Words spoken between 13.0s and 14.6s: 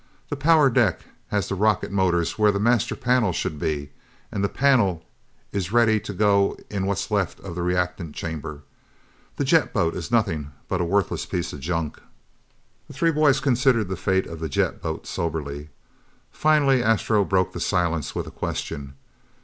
boys considered the fate of the